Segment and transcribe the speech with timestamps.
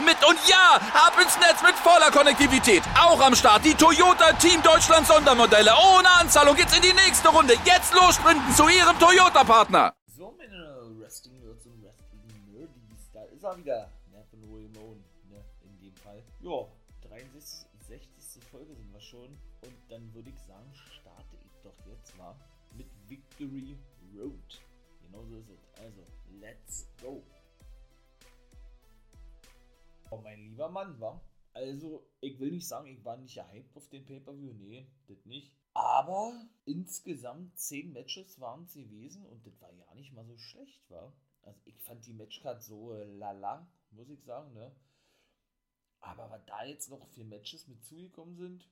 [0.00, 0.16] mit.
[0.24, 2.82] Und ja, ab ins Netz mit voller Konnektivität.
[2.98, 5.72] Auch am Start die Toyota Team Deutschland Sondermodelle.
[5.72, 7.54] Ohne Anzahlung geht's in die nächste Runde.
[7.64, 9.92] Jetzt los sprinten zu ihrem Toyota-Partner.
[10.06, 13.10] So, meine Wrestling-Nerds und Wrestling-Nerdies.
[13.12, 13.88] Da ist er wieder.
[14.10, 15.04] Ne, von William Owen.
[15.30, 16.22] Ne, in dem Fall.
[16.40, 16.66] Ja,
[17.08, 17.66] 63.
[17.88, 18.44] 60.
[18.50, 19.28] Folge sind wir schon.
[19.62, 22.34] Und dann würde ich sagen, starte ich doch jetzt mal
[22.76, 23.76] mit Victory
[30.72, 31.24] Mann, war.
[31.54, 34.52] Also, ich will nicht sagen, ich war nicht gehypt auf den Pay-Per-View.
[34.54, 35.54] Nee, das nicht.
[35.74, 36.32] Aber
[36.64, 41.12] insgesamt 10 Matches waren es gewesen und das war ja nicht mal so schlecht, war.
[41.42, 44.74] Also, ich fand die Matchcard so lala, muss ich sagen, ne?
[46.00, 48.68] Aber was da jetzt noch für Matches mit zugekommen sind,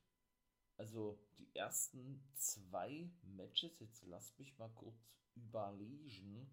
[0.76, 4.96] also die ersten zwei Matches, jetzt lasst mich mal kurz
[5.36, 6.50] überlegen.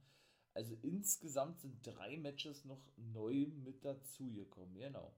[0.53, 5.15] Also insgesamt sind drei Matches noch neu mit dazugekommen, genau.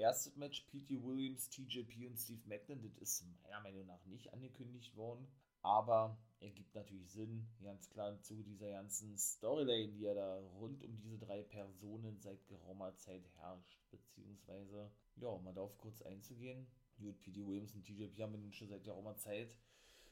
[0.00, 1.02] Erstes Match P.T.
[1.02, 5.26] Williams, TJP und Steve Macklin, das ist meiner Meinung nach nicht angekündigt worden,
[5.62, 10.96] aber ergibt natürlich Sinn, ganz klar Zuge dieser ganzen Storyline, die ja da rund um
[10.96, 16.66] diese drei Personen seit geraumer Zeit herrscht, beziehungsweise, ja, um mal darauf kurz einzugehen,
[16.98, 17.46] Gut, P.D.
[17.46, 19.56] Williams und TJP haben nun schon seit geraumer Zeit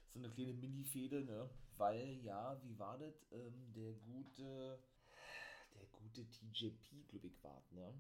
[0.08, 1.50] so eine kleine Mini-Fehde, ne?
[1.77, 3.27] Weil, ja, wie war das?
[3.30, 4.78] Ähm, der gute,
[5.75, 7.92] der gute TJP, glaube ich, war, ne?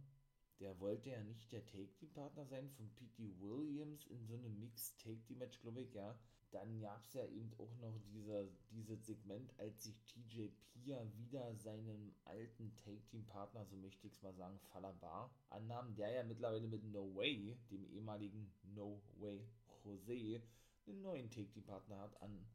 [0.60, 3.40] Der wollte ja nicht der Take-Team-Partner sein von P.D.
[3.40, 6.18] Williams in so einem Mixed-Take-Team-Match, glaube ich, ja.
[6.50, 10.52] Dann gab es ja eben auch noch diese, dieses Segment, als sich TJP
[10.84, 16.24] ja wieder seinen alten Take-Team-Partner, so möchte ich es mal sagen, Falabar annahm, der ja
[16.24, 19.46] mittlerweile mit No Way, dem ehemaligen No Way
[19.84, 20.42] Jose,
[20.86, 22.48] einen neuen Take-Team-Partner hat, an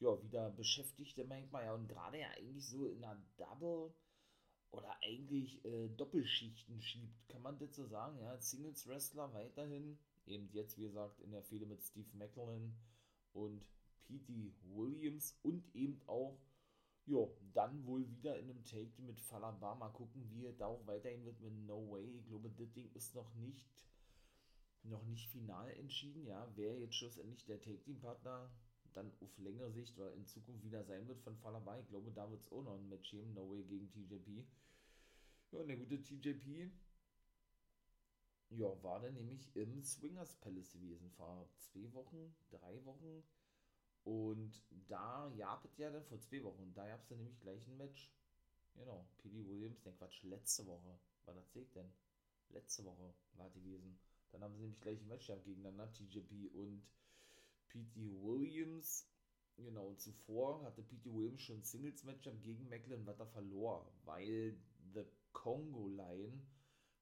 [0.00, 3.94] ja, wieder Beschäftigte manchmal, ja, und gerade ja eigentlich so in einer Double-
[4.76, 10.78] oder eigentlich äh, Doppelschichten schiebt, kann man das so sagen, ja, Singles-Wrestler weiterhin, eben jetzt,
[10.78, 12.74] wie gesagt, in der Fehde mit Steve Macklin
[13.32, 13.64] und
[14.06, 14.52] P.D.
[14.74, 16.38] Williams und eben auch,
[17.06, 19.74] ja, dann wohl wieder in einem Take mit Falaba.
[19.74, 22.18] Mal gucken, wie er da auch weiterhin wird mit No Way.
[22.18, 23.66] Ich glaube, das Ding ist noch nicht,
[24.82, 28.50] noch nicht final entschieden, ja, wer jetzt schlussendlich der Take-Team-Partner
[28.96, 31.78] dann auf längere Sicht oder in Zukunft wieder sein wird von Falaba.
[31.78, 34.46] Ich glaube, da wird es auch noch ein Match geben, No Way gegen TJP.
[35.52, 36.70] Ja, und der gute TJP
[38.50, 43.24] ja, war dann nämlich im Swingers Palace gewesen vor zwei Wochen, drei Wochen.
[44.04, 47.66] Und da gab es ja dann vor zwei Wochen, da gab es dann nämlich gleich
[47.66, 48.12] ein Match.
[48.76, 49.48] Genau, P.D.
[49.48, 50.98] Williams, ne Quatsch, letzte Woche.
[51.24, 51.90] Wann erzählt denn?
[52.50, 53.98] Letzte Woche war die gewesen.
[54.30, 56.86] Dann haben sie nämlich gleich ein Match gegeneinander, TJP und
[57.68, 58.10] P.D.
[58.22, 59.08] Williams.
[59.56, 61.12] Genau, zuvor hatte P.D.
[61.12, 64.56] Williams schon ein Singles-Match gegen Macklin, was er verlor, weil
[64.92, 66.42] The Congo Line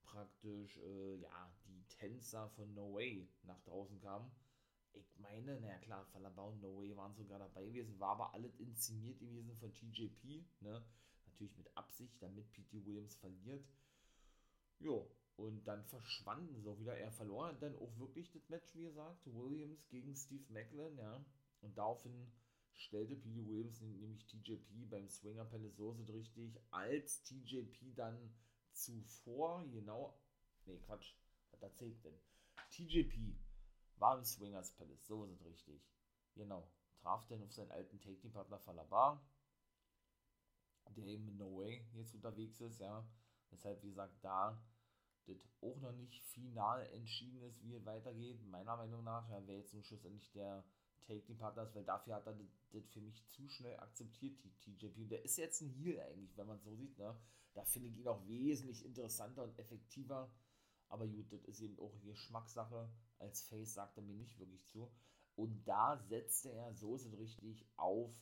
[0.03, 4.31] praktisch, äh, ja, die Tänzer von No Way nach draußen kamen.
[4.93, 8.55] Ich meine, naja klar, Falabau und No Way waren sogar dabei gewesen, war aber alles
[8.55, 10.85] inszeniert gewesen von TJP, ne?
[11.25, 12.85] Natürlich mit Absicht, damit P.T.
[12.85, 13.67] Williams verliert.
[14.79, 16.97] Jo, und dann verschwanden sie auch wieder.
[16.97, 21.25] Er verlor dann auch wirklich das Match, wie gesagt, Williams gegen Steve Macklin, ja.
[21.61, 22.31] Und daraufhin
[22.73, 23.45] stellte P.D.
[23.47, 28.33] Williams nämlich TJP beim Swinger Palace so richtig, als TJP dann
[28.71, 30.19] zuvor, genau,
[30.65, 31.13] nee, Quatsch,
[31.51, 32.19] was erzählt denn?
[32.71, 33.37] TJP
[33.97, 35.81] war im Swingers Palace, so es richtig.
[36.35, 39.25] Genau, traf dann auf seinen alten Take-Team-Partner Falabar,
[40.89, 43.07] der eben in No Way jetzt unterwegs ist, ja.
[43.51, 44.61] Deshalb, wie gesagt, da
[45.25, 48.43] das auch noch nicht final entschieden ist, wie es weitergeht.
[48.45, 50.63] Meiner Meinung nach, ja, wer jetzt zum Schluss endlich der
[51.05, 52.35] Take-Team-Partner ist, weil dafür hat er
[52.71, 55.07] das, für mich zu schnell akzeptiert, die TJP.
[55.07, 57.15] Der ist jetzt ein Heal eigentlich, wenn man es so sieht, ne?
[57.53, 60.29] Da finde ich ihn auch wesentlich interessanter und effektiver.
[60.89, 62.89] Aber gut, das ist eben auch Geschmackssache.
[63.17, 64.91] Als Face sagt er mir nicht wirklich zu.
[65.35, 68.13] Und da setzte er, so ist es richtig, auf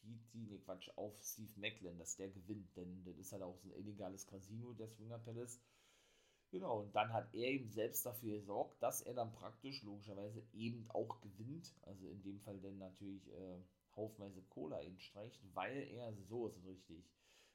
[0.00, 2.76] Pete, ne Quatsch, auf Steve Macklin, dass der gewinnt.
[2.76, 5.60] Denn das ist halt auch so ein illegales Casino, der Swinger Palace.
[6.50, 10.88] Genau, und dann hat er eben selbst dafür gesorgt, dass er dann praktisch logischerweise eben
[10.90, 11.74] auch gewinnt.
[11.82, 13.58] Also in dem Fall dann natürlich äh,
[13.96, 17.04] haufenweise Cola einstreicht, weil er, so ist es richtig,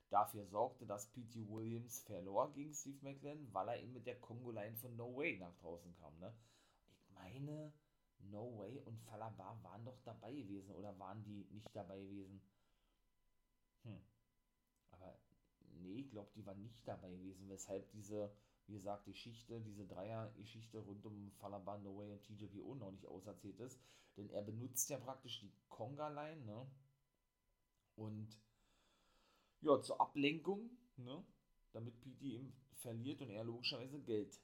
[0.09, 1.47] dafür sorgte, dass P.T.
[1.49, 5.55] Williams verlor gegen Steve Macklin, weil er eben mit der Kongo-Line von No Way nach
[5.55, 6.17] draußen kam.
[6.19, 6.33] Ne?
[6.89, 7.71] Ich meine,
[8.19, 12.41] No Way und Falabar waren doch dabei gewesen oder waren die nicht dabei gewesen?
[13.83, 14.01] Hm.
[14.91, 15.17] Aber
[15.79, 18.31] nee, ich glaube, die waren nicht dabei gewesen, weshalb diese,
[18.71, 23.59] wie gesagt, Geschichte, diese Dreier-Geschichte rund um Falabar, No Way und TJPO noch nicht auserzählt
[23.59, 23.77] ist.
[24.15, 26.71] Denn er benutzt ja praktisch die Conga-Line, ne?
[27.95, 28.39] Und
[29.59, 31.23] ja, zur Ablenkung, ne?
[31.73, 34.41] damit PT eben verliert und er logischerweise Geld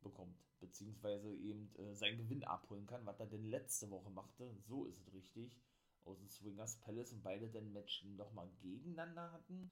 [0.00, 4.86] bekommt, beziehungsweise eben äh, seinen Gewinn abholen kann, was er denn letzte Woche machte, so
[4.86, 5.60] ist es richtig,
[6.04, 9.70] aus dem Swingers Palace und beide dann Match nochmal gegeneinander hatten,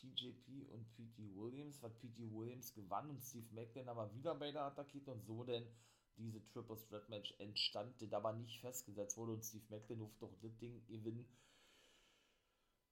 [0.00, 5.08] TJP und PT Williams, was PT Williams gewann und Steve Macklin aber wieder beide attackiert
[5.08, 5.66] und so denn
[6.16, 10.34] diese Triple Threat Match entstand, das aber nicht festgesetzt wurde und Steve Macklin durfte doch
[10.40, 11.26] das Ding gewinnen,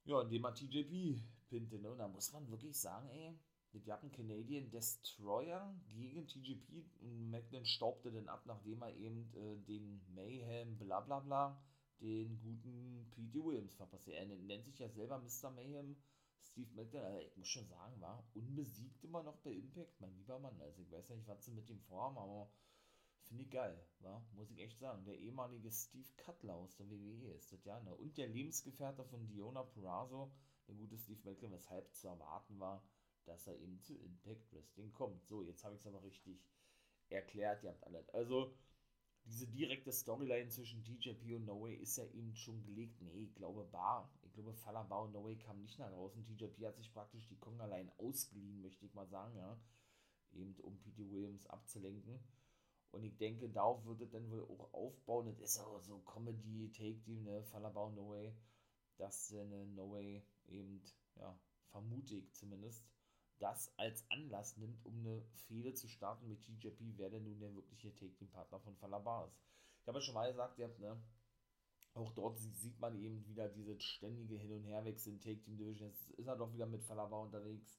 [0.04, 1.90] ja, indem er TJP pinte, ne?
[1.90, 3.36] Und da muss man wirklich sagen, ey,
[3.72, 9.56] die hatten Canadian Destroyer gegen TJP und Macklin staubte dann ab, nachdem er eben äh,
[9.66, 11.60] den Mayhem, bla bla bla,
[12.00, 13.42] den guten P.T.
[13.44, 14.12] Williams verpasste.
[14.12, 15.50] Er nennt sich ja selber Mr.
[15.50, 15.96] Mayhem.
[16.50, 20.38] Steve Macklin, also ich muss schon sagen, war unbesiegt immer noch bei Impact, mein lieber
[20.38, 20.60] Mann.
[20.60, 22.50] Also ich weiß nicht, was sie mit dem vorhaben, aber
[23.26, 24.24] Finde ich geil, wa?
[24.34, 25.04] muss ich echt sagen.
[25.04, 27.92] Der ehemalige Steve Cutler aus der WWE ist das ja, ne?
[27.92, 30.30] Und der Lebensgefährte von Diona Purrazzo,
[30.68, 32.86] der gute Steve Macklin, weshalb zu erwarten war,
[33.24, 35.26] dass er eben zu Impact Wrestling kommt.
[35.26, 36.40] So, jetzt habe ich es aber richtig
[37.08, 38.08] erklärt, ihr habt alles.
[38.10, 38.54] Also,
[39.24, 43.00] diese direkte Storyline zwischen DJP und No Way ist ja eben schon gelegt.
[43.00, 46.24] Nee, ich glaube, Bar, glaube, Falla Bar und No Way kam nicht nach draußen.
[46.24, 49.58] DJP hat sich praktisch die Konga-Line ausgeliehen, möchte ich mal sagen, ja.
[50.32, 51.10] Eben um P.T.
[51.10, 52.20] Williams abzulenken.
[52.90, 55.26] Und ich denke, darauf wird es dann wohl auch aufbauen.
[55.26, 58.34] Das ist auch so Comedy, Take Team, ne, Fallabau No Way,
[58.96, 60.82] dass eine No Way eben,
[61.16, 61.38] ja,
[61.70, 62.86] vermute ich zumindest,
[63.38, 67.54] das als Anlass nimmt, um eine Fehde zu starten mit TJP, wer denn nun der
[67.54, 69.38] wirkliche Take-Team-Partner von Falabar ist.
[69.82, 71.00] Ich habe ja schon mal gesagt, ihr habt, ne,
[71.96, 75.88] auch dort sieht man eben wieder diese ständige Hin- und Herwechsel in Take-Team-Division.
[75.88, 77.78] Jetzt ist er doch wieder mit Falabar unterwegs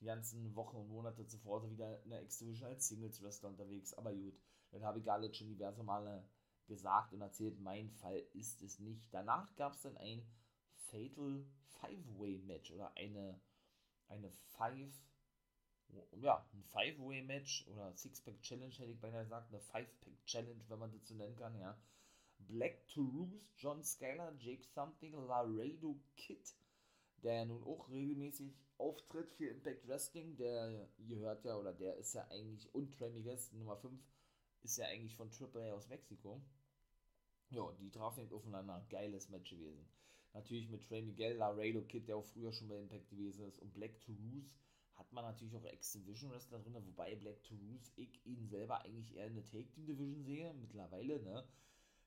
[0.00, 3.94] die ganzen Wochen und Monate zuvor so wieder in der X-Division als Singles-Wrestler unterwegs.
[3.94, 4.38] Aber gut,
[4.70, 6.28] dann habe ich alles schon diverse Male
[6.66, 9.12] gesagt und erzählt, mein Fall ist es nicht.
[9.12, 10.26] Danach gab es dann ein
[10.74, 11.44] Fatal
[11.80, 13.40] Five-Way-Match oder eine,
[14.08, 14.92] eine Five,
[16.20, 21.14] ja, ein Five-Way-Match oder Six-Pack-Challenge hätte ich beinahe gesagt, eine Five-Pack-Challenge, wenn man das so
[21.14, 21.78] nennen kann, ja.
[22.38, 26.54] Black to Roost, John Skyler, Jake Something, Laredo Kid,
[27.22, 32.14] der nun auch regelmäßig auftritt für Impact Wrestling, der, ihr hört ja, oder der ist
[32.14, 34.00] ja eigentlich, und Trey Miguez, Nummer 5,
[34.62, 36.40] ist ja eigentlich von AAA aus Mexiko.
[37.50, 38.84] Ja, die trafen eben aufeinander.
[38.88, 39.86] Geiles Match gewesen.
[40.32, 43.72] Natürlich mit Trey Miguel, Laredo Kid, der auch früher schon bei Impact gewesen ist, und
[43.72, 44.56] Black Toulouse
[44.96, 49.26] hat man natürlich auch Ex-Division Wrestler drin, wobei Black Toulouse ich ihn selber eigentlich eher
[49.26, 51.44] in der Take-Team-Division sehe, mittlerweile, ne?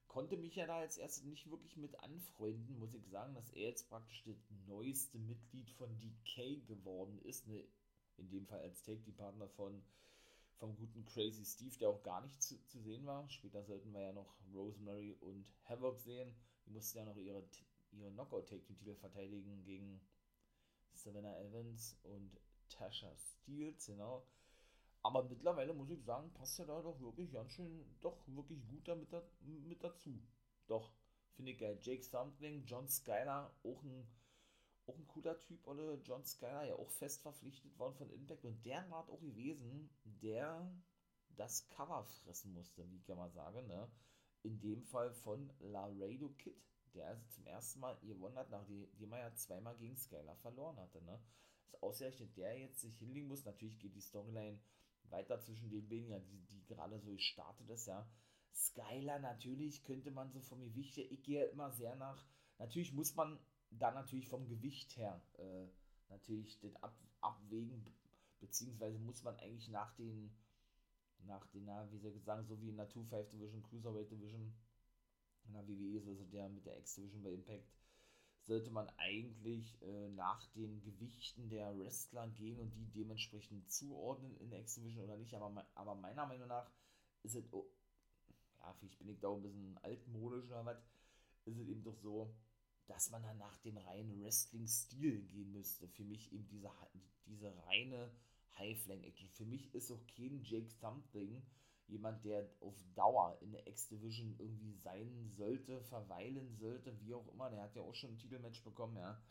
[0.07, 3.69] Konnte mich ja da als erstes nicht wirklich mit anfreunden, muss ich sagen, dass er
[3.69, 7.47] jetzt praktisch das neueste Mitglied von DK geworden ist.
[7.47, 7.63] Ne?
[8.17, 9.83] In dem Fall als Take-Team-Partner von
[10.57, 13.29] vom guten Crazy Steve, der auch gar nicht zu, zu, sehen war.
[13.29, 16.33] Später sollten wir ja noch Rosemary und Havoc sehen.
[16.65, 17.43] Die mussten ja noch ihre,
[17.91, 20.01] ihre Knockout-Take-Team-Titel verteidigen gegen
[20.93, 22.39] Savannah Evans und
[22.69, 24.25] Tasha Steele, genau.
[25.07, 28.89] Aber mittlerweile muss ich sagen, passt er da doch wirklich ganz schön, doch wirklich gut
[28.89, 30.21] damit da, mit dazu.
[30.67, 30.91] Doch,
[31.31, 31.79] finde ich geil.
[31.81, 34.05] Jake Something, John Skyler, auch ein,
[34.85, 38.43] auch ein cooler Typ, oder John Skyler, ja auch fest verpflichtet worden von Impact.
[38.43, 40.69] Und der war auch gewesen, der
[41.37, 43.89] das Cover fressen musste, wie kann man sagen, ne?
[44.43, 46.61] In dem Fall von Laredo Kid,
[46.93, 51.01] der also zum ersten Mal gewonnen hat, nachdem er ja zweimal gegen Skyler verloren hatte,
[51.01, 51.17] ne?
[51.63, 53.45] Das ausgerechnet der jetzt sich hinlegen muss.
[53.45, 54.59] Natürlich geht die Storyline
[55.11, 58.07] weiter zwischen den beiden, ja, die, die gerade so gestartet ist, ja.
[58.53, 62.25] Skyler natürlich könnte man so vom Gewicht her, ich gehe immer sehr nach,
[62.57, 65.67] natürlich muss man da natürlich vom Gewicht her äh,
[66.09, 67.85] natürlich den ab, abwägen,
[68.39, 70.31] beziehungsweise muss man eigentlich nach den,
[71.19, 74.53] nach den, na, wie soll ich sagen, so wie in der 2-5 Division, Cruiserweight Division,
[75.45, 77.67] in der WWE, also der mit der X-Division bei Impact,
[78.47, 84.49] sollte man eigentlich äh, nach den Gewichten der Wrestler gehen und die dementsprechend zuordnen in
[84.49, 85.33] der Exhibition oder nicht.
[85.35, 86.71] Aber, aber meiner Meinung nach
[87.23, 87.69] ist es, oh,
[88.59, 90.77] ja, vielleicht bin ich da auch ein bisschen altmodisch oder was,
[91.45, 92.33] ist es eben doch so,
[92.87, 95.89] dass man dann nach dem reinen Wrestling-Stil gehen müsste.
[95.89, 96.69] Für mich eben diese,
[97.25, 98.11] diese reine
[98.57, 99.29] High-Flank-Action.
[99.29, 101.45] Für mich ist auch kein Jake Something
[101.87, 107.49] jemand, der auf Dauer in der X-Division irgendwie sein sollte, verweilen sollte, wie auch immer.
[107.49, 109.21] Der hat ja auch schon ein Titelmatch bekommen, ja.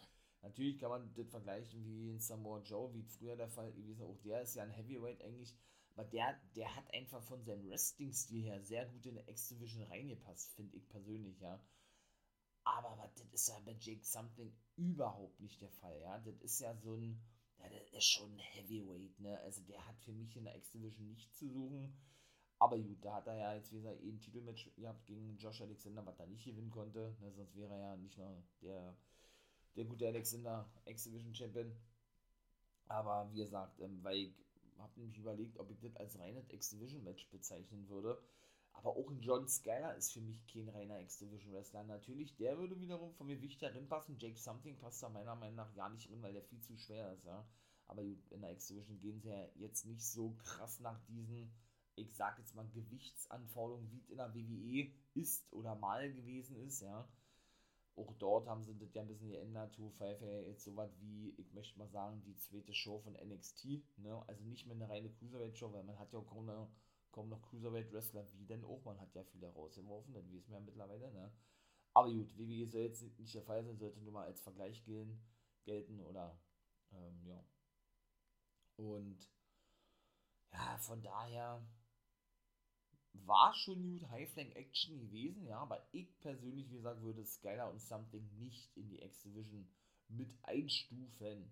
[0.43, 4.05] Natürlich kann man das vergleichen wie in Samoa Joe, wie früher der Fall gewesen.
[4.05, 5.57] Auch der ist ja ein Heavyweight eigentlich,
[5.95, 10.55] aber der, der hat einfach von seinem Wrestling-Stil her sehr gut in der X-Division reingepasst,
[10.55, 11.61] finde ich persönlich, ja.
[12.65, 16.19] Aber, aber das ist ja bei Jake Something überhaupt nicht der Fall, ja.
[16.19, 17.21] Das ist ja so ein,
[17.59, 19.41] ja, das ist schon ein Heavyweight, ne.
[19.41, 21.97] Also der hat für mich in der X-Division nichts zu suchen.
[22.59, 25.61] Aber gut, da hat er ja jetzt, wie gesagt, eh ein Titelmatch gehabt gegen Josh
[25.61, 27.15] Alexander, was er nicht gewinnen konnte.
[27.21, 28.97] Ne, sonst wäre er ja nicht mehr der,
[29.77, 31.73] der gute Alexander X-Division Champion.
[32.89, 34.35] Aber wie gesagt, ähm, weil ich
[34.79, 38.19] habe nämlich überlegt, ob ich das als reines X-Division Match bezeichnen würde.
[38.73, 41.83] Aber auch ein John Skyler ist für mich kein reiner X-Division Wrestler.
[41.85, 44.19] Natürlich, der würde wiederum von mir wichtig darin passen.
[44.19, 47.13] Jake Something passt da meiner Meinung nach gar nicht drin, weil der viel zu schwer
[47.13, 47.47] ist, ja.
[47.87, 51.51] Aber in der X-Division gehen sie ja jetzt nicht so krass nach diesen
[51.97, 56.83] ich sag jetzt mal, Gewichtsanforderungen, wie es in der WWE ist oder mal gewesen ist,
[56.83, 57.09] ja.
[57.97, 59.75] Auch dort haben sie das ja ein bisschen geändert.
[59.75, 64.23] 2-5 ja jetzt sowas wie, ich möchte mal sagen, die zweite Show von NXT, ne?
[64.29, 66.71] Also nicht mehr eine reine Cruiserweight-Show, weil man hat ja auch kaum noch,
[67.11, 70.65] kaum noch Cruiserweight-Wrestler, wie denn auch, man hat ja viele rausgeworfen, das wissen wir ja
[70.65, 71.33] mittlerweile, ne?
[71.95, 75.19] Aber gut, WWE soll jetzt nicht der Fall sein, sollte nur mal als Vergleich gelten,
[75.65, 76.39] gelten oder,
[76.93, 77.43] ähm, ja.
[78.77, 79.31] Und,
[80.53, 81.63] ja, von daher,
[83.25, 88.29] war schon gut High-Flank-Action gewesen, ja, aber ich persönlich, wie gesagt, würde Skylar und Something
[88.39, 89.69] nicht in die X-Division
[90.09, 91.51] mit einstufen.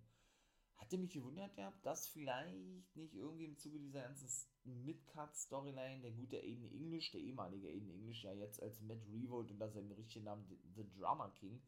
[0.76, 4.28] Hatte mich gewundert, ja, dass vielleicht nicht irgendwie im Zuge dieser ganzen
[4.64, 9.70] Mid-Card-Storyline der gute Aiden English, der ehemalige Aiden English, ja jetzt als Matt Revolt unter
[9.70, 11.62] seinem richtigen Namen The Drama King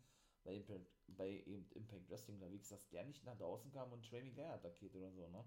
[0.44, 1.42] bei Impact, bei
[1.74, 5.28] Impact Wrestling unterwegs, dass der nicht nach draußen kam und Trey Miguel attackiert oder so,
[5.28, 5.44] ne?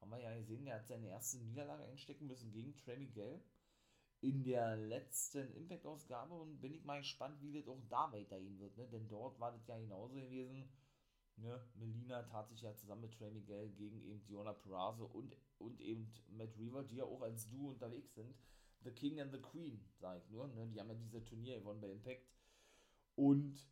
[0.00, 3.42] Haben wir ja gesehen, der hat seine erste Niederlage einstecken müssen gegen Trey Miguel
[4.24, 8.74] in der letzten Impact-Ausgabe und bin ich mal gespannt, wie das auch da weitergehen wird,
[8.78, 8.88] ne?
[8.88, 10.66] denn dort war das ja genauso gewesen.
[11.36, 11.60] Ne?
[11.74, 16.10] Melina tat sich ja zusammen mit Trey Miguel gegen eben Diona Peraza und, und eben
[16.28, 18.34] Matt Reaver, die ja auch als Duo unterwegs sind.
[18.84, 20.48] The King and the Queen, sag ich nur.
[20.48, 20.68] Ne?
[20.68, 22.26] Die haben ja diese Turnier gewonnen bei Impact.
[23.16, 23.68] Und,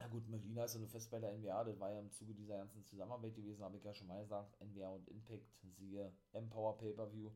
[0.00, 2.34] na gut, Melina ist ja nur fest bei der NBA, das war ja im Zuge
[2.34, 4.60] dieser ganzen Zusammenarbeit gewesen, habe ich ja schon mal gesagt.
[4.60, 7.30] NBA und Impact, siehe Empower Pay-Per-View.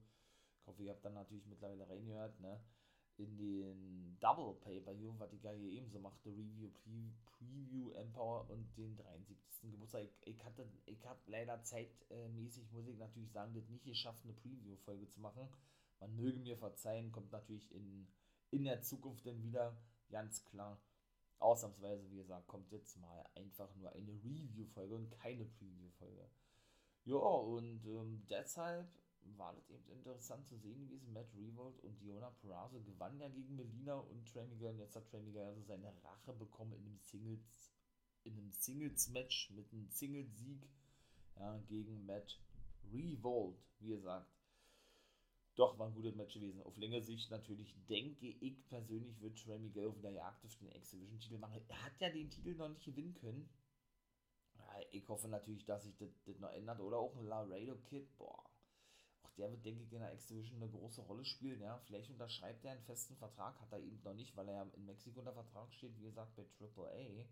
[0.67, 2.61] Ich hoffe, ihr habt dann natürlich mittlerweile reingehört, ne?
[3.19, 8.97] In den Double Pay-Per-View, was die Geige ebenso machte, Review, Pre Preview, Empower und den
[8.97, 9.71] 73.
[9.71, 10.03] Geburtstag.
[10.03, 14.33] Ich, ich hatte, ich habe leider zeitmäßig, muss ich natürlich sagen, das nicht geschafft, eine
[14.33, 15.49] Preview-Folge zu machen.
[16.01, 18.09] Man möge mir verzeihen, kommt natürlich in,
[18.51, 19.81] in der Zukunft dann wieder,
[20.11, 20.81] ganz klar.
[21.39, 26.29] Ausnahmsweise, wie gesagt, kommt jetzt mal einfach nur eine Review-Folge und keine Preview-Folge.
[27.05, 28.89] Ja, und ähm, deshalb
[29.37, 31.13] war das eben interessant zu sehen gewesen.
[31.13, 34.47] Matt Revolt und Diona Peraza gewannen ja gegen Melina und Trey.
[34.51, 37.73] Und jetzt hat Trey also seine Rache bekommen in einem Singles,
[38.25, 40.67] in einem Singles-Match mit einem Singles-Sieg
[41.39, 42.39] ja, gegen Matt
[42.93, 44.31] Revolt, wie gesagt.
[45.57, 46.63] Doch, war ein gutes Match gewesen.
[46.63, 51.39] Auf längere Sicht natürlich denke ich persönlich, wird Trey Miguel wieder Jagd auf den X-Division-Titel
[51.39, 51.63] machen.
[51.69, 53.49] Er hat ja den Titel noch nicht gewinnen können.
[54.59, 56.81] Ja, ich hoffe natürlich, dass sich das, das noch ändert.
[56.81, 58.07] Oder auch ein Laredo Kid.
[58.19, 58.45] Boah,
[59.37, 61.61] der wird, denke ich, in der X-Division eine große Rolle spielen.
[61.61, 64.71] Ja, vielleicht unterschreibt er einen festen Vertrag, hat er eben noch nicht, weil er ja
[64.75, 67.25] in Mexiko unter Vertrag steht, wie gesagt, bei AAA.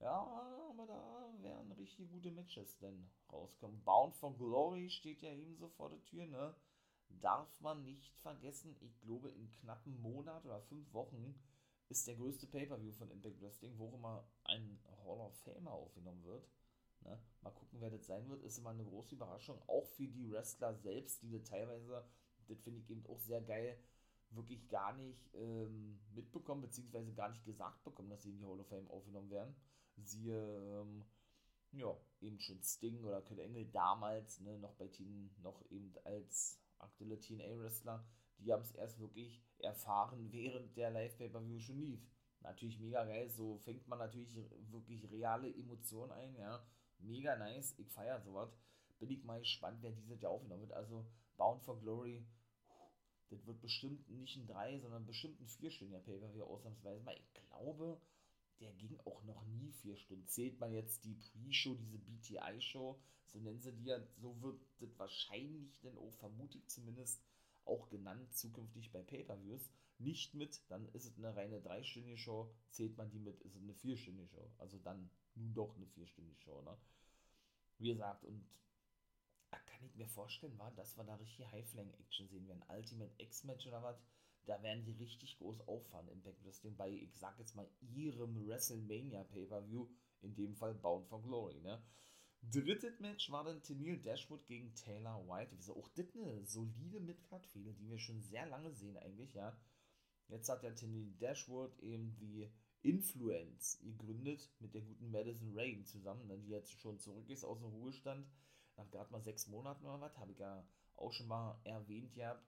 [0.00, 0.22] Ja,
[0.70, 3.84] aber da werden richtig gute Matches denn rauskommen.
[3.84, 6.54] Bound for Glory steht ja ebenso vor der Tür, ne?
[7.20, 11.34] Darf man nicht vergessen, ich glaube, in knappen Monat oder fünf Wochen
[11.88, 16.48] ist der größte Pay-Per-View von Impact Wrestling, wo immer ein Hall of Famer aufgenommen wird.
[17.02, 17.18] Ne?
[17.42, 18.42] Mal gucken, wer das sein wird.
[18.42, 19.60] Ist immer eine große Überraschung.
[19.66, 22.04] Auch für die Wrestler selbst, die das teilweise,
[22.48, 23.78] das finde ich eben auch sehr geil,
[24.30, 28.60] wirklich gar nicht ähm, mitbekommen, beziehungsweise gar nicht gesagt bekommen, dass sie in die Hall
[28.60, 29.54] of Fame aufgenommen werden.
[29.96, 31.04] Siehe, ähm,
[31.72, 36.60] ja, eben schon Sting oder Kurt Engel damals, ne, noch bei Teen, noch eben als
[36.78, 38.04] aktuelle TNA-Wrestler,
[38.38, 42.00] die haben es erst wirklich erfahren, während der Live-Pay-Per-View schon lief.
[42.40, 44.34] Natürlich mega geil, so fängt man natürlich
[44.70, 46.64] wirklich reale Emotionen ein, ja
[47.02, 47.74] mega nice.
[47.78, 48.50] Ich feiere sowas.
[48.98, 50.72] Bin ich mal gespannt, wer dieses Jahr aufgenommen wird.
[50.72, 52.26] Also Bound for Glory,
[53.30, 57.16] das wird bestimmt nicht ein 3, sondern bestimmt ein 4-stündiger Pay-Per-View ausnahmsweise mal.
[57.16, 58.00] Ich glaube,
[58.60, 60.26] der ging auch noch nie 4 Stunden.
[60.26, 64.98] Zählt man jetzt die Pre-Show, diese BTI-Show, so nennen sie die ja, so wird das
[64.98, 67.22] wahrscheinlich dann auch, vermute ich zumindest,
[67.64, 69.70] auch genannt zukünftig bei Pay-Per-Views.
[70.00, 73.62] Nicht mit, dann ist es eine reine 3-stündige Show, zählt man die mit, ist es
[73.62, 74.50] eine 4-stündige Show.
[74.56, 76.76] Also dann nun doch eine vierstündige Show, ne?
[77.78, 78.44] Wie gesagt, und
[79.50, 82.64] da kann ich mir vorstellen, war, dass wir da richtig High-Flying-Action sehen werden.
[82.68, 84.02] Ultimate X-Match oder was,
[84.46, 86.08] da werden die richtig groß auffahren.
[86.08, 89.86] Impact Wrestling bei, ich sag jetzt mal, ihrem WrestleMania Pay-Per-View
[90.22, 91.82] in dem Fall Bound for Glory, ne?
[92.42, 95.52] Drittes Match war dann Tennille Dashwood gegen Taylor White.
[95.56, 99.54] Wieso auch das eine solide Midcard-Fehde, die wir schon sehr lange sehen eigentlich, ja.
[100.30, 102.48] Jetzt hat ja Tennille Dashwood eben die
[102.82, 107.58] Influence gegründet mit der guten Madison Rain zusammen, ne, die jetzt schon zurück ist aus
[107.58, 108.26] dem Ruhestand.
[108.76, 112.46] Nach gerade mal sechs Monaten oder was, habe ich ja auch schon mal erwähnt gehabt.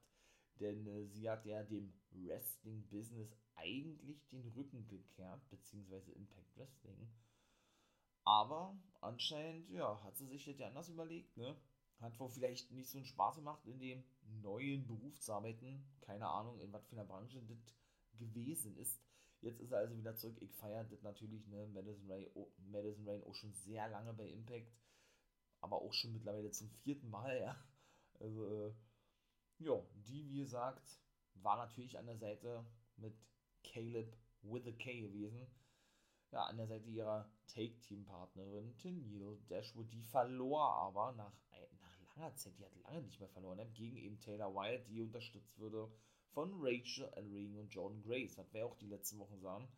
[0.60, 7.10] Denn äh, sie hat ja dem Wrestling-Business eigentlich den Rücken gekehrt, beziehungsweise Impact Wrestling.
[8.24, 11.56] Aber anscheinend, ja, hat sie sich das ja anders überlegt, ne?
[12.00, 14.04] Hat wohl vielleicht nicht so einen Spaß gemacht, in dem
[14.40, 15.84] neuen Beruf zu arbeiten.
[16.00, 17.74] Keine Ahnung, in was für einer Branche das
[18.18, 19.00] gewesen ist.
[19.40, 20.36] Jetzt ist er also wieder zurück.
[20.40, 21.66] Ich feiere das natürlich, ne?
[21.68, 24.72] Madison Rain, oh, Madison Rain auch schon sehr lange bei Impact.
[25.60, 27.56] Aber auch schon mittlerweile zum vierten Mal, ja.
[28.20, 28.74] Also, äh,
[29.58, 31.00] ja, die, wie gesagt,
[31.34, 32.64] war natürlich an der Seite
[32.96, 33.14] mit
[33.64, 35.46] Caleb with a K gewesen
[36.32, 39.92] ja, an der Seite ihrer Take-Team-Partnerin Tennille Dashwood.
[39.92, 41.32] Die verlor aber nach,
[42.16, 45.90] langer Zeit, die hat lange nicht mehr verloren, gegen eben Taylor Wilde, die unterstützt wurde
[46.32, 49.68] von Rachel Ellering und Jordan Grace, was wir auch die letzten Wochen sahen.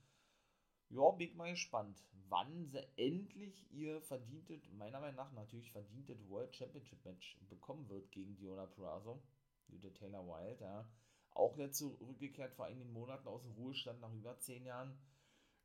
[0.90, 6.54] Ja, bin mal gespannt, wann sie endlich ihr verdientes, meiner Meinung nach natürlich verdientes World
[6.54, 9.22] Championship Match bekommen wird gegen Diona Purrazzo,
[9.68, 10.88] die Taylor Wilde, ja.
[11.30, 14.96] Auch jetzt zurückgekehrt vor einigen Monaten aus dem Ruhestand nach über zehn Jahren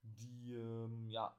[0.02, 1.38] die, ähm, ja,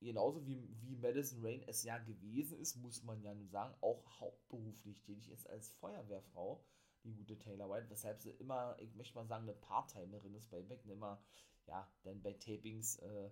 [0.00, 4.02] genauso wie, wie Madison Rain es ja gewesen ist, muss man ja nun sagen, auch
[4.20, 6.64] hauptberuflich tätig ist als Feuerwehrfrau,
[7.04, 10.62] die gute Taylor White, weshalb sie immer, ich möchte mal sagen, eine Part-Timerin ist bei
[10.62, 11.22] Becken, immer,
[11.66, 13.30] ja, dann bei Tapings äh,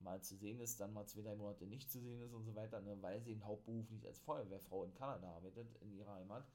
[0.00, 2.54] mal zu sehen ist, dann mal zwei, drei Monate nicht zu sehen ist und so
[2.54, 6.46] weiter, ne, weil sie hauptberuflich als Feuerwehrfrau in Kanada arbeitet, in ihrer Heimat.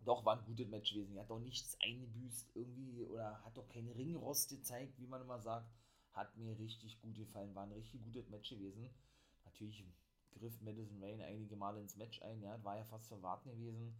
[0.00, 1.16] Doch, war ein gutes Match gewesen.
[1.16, 5.40] Er hat doch nichts eingebüßt irgendwie oder hat doch keinen Ringrost gezeigt, wie man immer
[5.40, 5.68] sagt.
[6.16, 7.54] Hat mir richtig gut gefallen.
[7.54, 8.88] War ein richtig gutes Match gewesen.
[9.44, 9.84] Natürlich
[10.32, 12.40] griff Madison Rain einige Male ins Match ein.
[12.40, 13.94] Ja, war ja fast zu erwarten gewesen.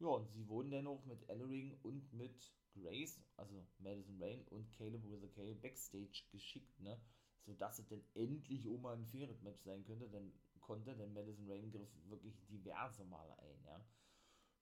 [0.00, 5.08] Ja, und sie wurden dennoch mit Ellering und mit Grace, also Madison Rain und Caleb
[5.08, 7.00] with a K Backstage geschickt, ne?
[7.44, 11.48] Sodass es denn endlich auch mal ein faires Match sein könnte, denn konnte, denn Madison
[11.48, 13.84] Rain griff wirklich diverse Male ein, ja.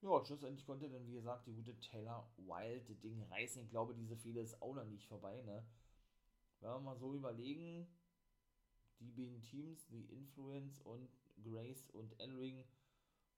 [0.02, 3.62] Ja, schlussendlich konnte dann, wie gesagt, die gute Taylor Wild das Ding reißen.
[3.62, 5.64] Ich glaube, diese Fehler ist auch noch nicht vorbei, ne?
[6.60, 7.86] Wenn wir mal so überlegen,
[8.98, 11.08] die beiden Teams, die Influence und
[11.42, 12.64] Grace und Enring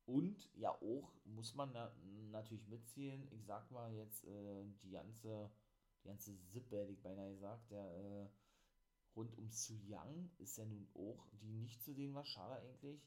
[0.07, 1.93] und ja auch, muss man na,
[2.31, 5.51] natürlich mitzählen, ich sag mal jetzt äh, die ganze,
[6.03, 8.29] die ganze Sippe, hätte ich beinahe gesagt, der äh,
[9.15, 13.01] rund um Su Young ist ja nun auch, die nicht zu denen war, schade eigentlich.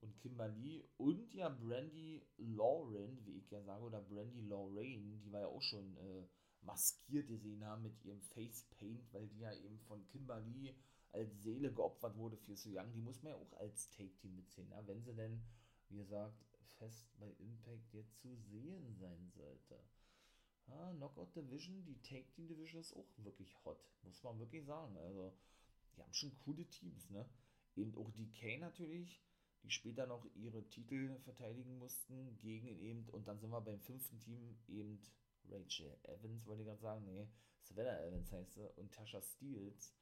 [0.00, 5.40] Und Kimberly und ja Brandy Lauren, wie ich ja sage, oder Brandy Lorraine, die wir
[5.40, 6.26] ja auch schon äh,
[6.62, 10.74] maskiert gesehen haben mit ihrem Face Paint, weil die ja eben von Kimberly
[11.12, 12.92] als Seele geopfert wurde für So Young.
[12.92, 14.86] Die muss man ja auch als Take-Team mitziehen, ja?
[14.86, 15.42] wenn sie denn,
[15.88, 16.44] wie gesagt,
[16.78, 19.78] fest bei Impact jetzt zu sehen sein sollte.
[20.68, 24.96] Ja, Knockout Division, die Take-Team Division ist auch wirklich hot, muss man wirklich sagen.
[24.98, 25.32] Also,
[25.96, 27.28] die haben schon coole Teams, ne?
[27.74, 29.20] Eben auch die K natürlich
[29.62, 34.18] die später noch ihre Titel verteidigen mussten gegen eben, und dann sind wir beim fünften
[34.18, 35.00] Team eben
[35.48, 37.28] Rachel Evans, wollte ich gerade sagen, nee,
[37.62, 39.94] Savannah Evans heißt sie, und Tasha Steels.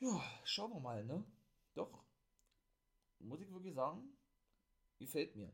[0.00, 1.24] Ja, schauen wir mal, ne?
[1.74, 2.04] Doch,
[3.18, 4.16] muss ich wirklich sagen,
[4.98, 5.52] gefällt mir.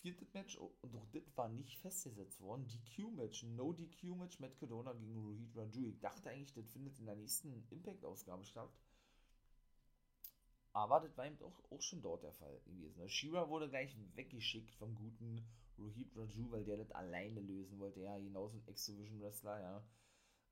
[0.00, 2.68] Viertes Match, und doch das war nicht festgesetzt worden.
[2.68, 5.88] DQ-Match, No DQ-Match, Matt Cadona gegen Rohit Raju.
[5.88, 8.70] Ich dachte eigentlich, das findet in der nächsten Impact-Ausgabe statt.
[10.78, 13.00] Aber das war eben auch, auch schon dort der Fall gewesen.
[13.00, 13.08] Ne?
[13.08, 15.44] Shira wurde gleich weggeschickt vom guten
[15.76, 18.00] Rohit Raju, weil der das alleine lösen wollte.
[18.00, 19.84] Ja, genauso ein X-Division-Wrestler, ja.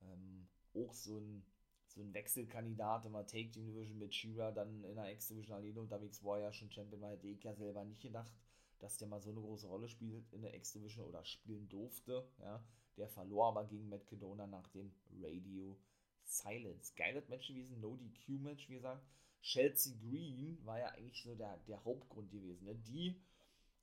[0.03, 1.45] Ähm, auch so ein,
[1.87, 6.25] so ein Wechselkandidat, immer Take Team Division mit Shira dann in der X-Division alleine unterwegs
[6.25, 8.35] war, ja schon Champion war, hätte ich ja selber nicht gedacht,
[8.81, 12.65] dass der mal so eine große Rolle spielt in der X-Division oder spielen durfte, ja.
[12.97, 15.79] Der verlor aber gegen Matt Cadona nach dem Radio
[16.25, 16.95] Silence.
[16.97, 19.07] Geiles Match gewesen, No DQ-Match, wie gesagt
[19.47, 22.65] Chelsea Green war ja eigentlich so der, der Hauptgrund gewesen.
[22.65, 22.75] Ne?
[22.75, 23.23] Die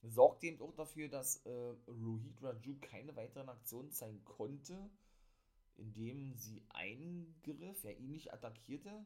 [0.02, 4.90] sorgte eben auch dafür, dass äh, Rohit Raju keine weiteren Aktionen zeigen konnte,
[5.76, 9.06] indem sie eingriff, ja ihn nicht attackierte,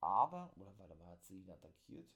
[0.00, 2.06] aber, oder warte mal, hat sie ihn attackiert?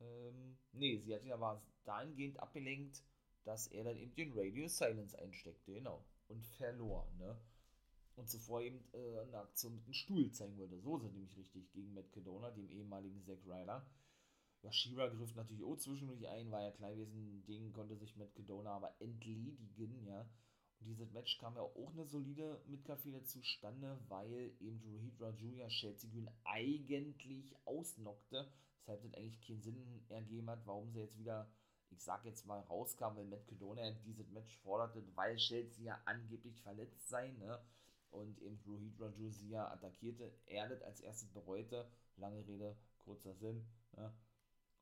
[0.00, 3.02] Ähm, nee, sie hat ihn aber dahingehend abgelenkt,
[3.44, 7.40] dass er dann eben den Radio Silence einsteckte, genau, und verlor, ne?
[8.16, 10.78] Und zuvor eben äh, eine Aktion mit einem Stuhl zeigen wollte.
[10.80, 13.86] So sind nämlich richtig gegen Matt Cadona, dem ehemaligen Zack Ryder.
[14.62, 18.34] Ja, Shira griff natürlich auch zwischendurch ein, war ja klar gewesen, Ding konnte sich Matt
[18.34, 20.26] Cadona aber entledigen, ja.
[20.80, 26.10] Und dieses Match kam ja auch eine solide Midcard-Fehler zustande, weil eben Rohit Raju Chelsea
[26.10, 28.50] Green eigentlich ausnockte.
[28.80, 31.50] Weshalb das eigentlich keinen Sinn ergeben hat, warum sie jetzt wieder,
[31.90, 36.60] ich sag jetzt mal, rauskam, weil Matt Cadona dieses Match forderte, weil Chelsea ja angeblich
[36.60, 37.60] verletzt sei, ne?
[38.14, 41.90] Und eben Rohit Raju ja attackierte, er das als erstes bereute.
[42.16, 44.14] Lange Rede, kurzer Sinn, ne?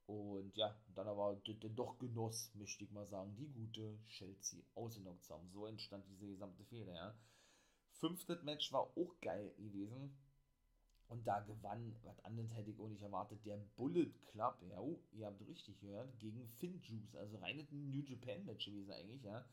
[0.07, 1.41] Und ja, dann aber
[1.77, 5.49] doch genoss, möchte ich mal sagen, die gute Chelsea ausgenockt haben.
[5.49, 7.15] So entstand diese gesamte Fehler, ja.
[7.93, 10.15] Fünftes Match war auch geil gewesen.
[11.09, 15.01] Und da gewann, was anderes hätte ich auch nicht erwartet, der Bullet Club, ja, oh,
[15.13, 17.15] ihr habt richtig gehört, gegen Finjuice.
[17.17, 19.45] Also rein ein New Japan Match gewesen eigentlich, ja.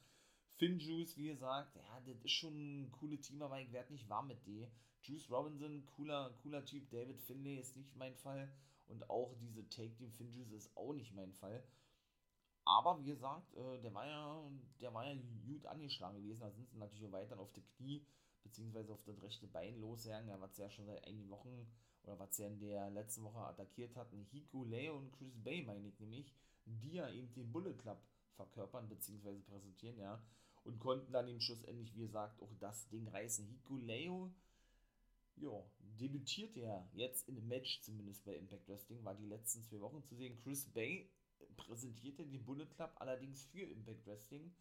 [0.60, 4.28] Finjuice, wie gesagt, ja, das ist schon ein cooles Team, aber ich werde nicht warm
[4.28, 4.68] mit dem.
[5.04, 6.90] Juice Robinson, cooler, cooler Typ.
[6.90, 8.52] David Finlay ist nicht mein Fall.
[8.88, 11.64] Und auch diese Take Team Finjuice ist auch nicht mein Fall.
[12.66, 15.18] Aber wie gesagt, äh, der war ja, der war ja
[15.48, 16.42] gut angeschlagen gewesen.
[16.42, 18.06] Da sind sie natürlich weiter auf die Knie,
[18.44, 20.28] beziehungsweise auf das rechte Bein losgegangen.
[20.28, 21.72] Ja, was ja schon seit einigen Wochen,
[22.04, 24.26] oder was ja in der letzten Woche attackiert hatten.
[24.26, 26.34] Hiko Leo und Chris Bay, meine ich nämlich,
[26.66, 28.02] die ja eben den Bullet Club
[28.36, 30.22] verkörpern, beziehungsweise präsentieren, ja.
[30.64, 33.46] Und konnten dann eben schlussendlich, wie gesagt, auch das Ding reißen.
[33.46, 34.32] Hiko Leo
[35.42, 35.64] ja,
[36.00, 40.04] debütierte er jetzt in einem Match, zumindest bei Impact Wrestling, war die letzten zwei Wochen
[40.04, 40.38] zu sehen.
[40.44, 41.10] Chris Bay
[41.56, 44.54] präsentierte den Bullet Club allerdings für Impact Wrestling,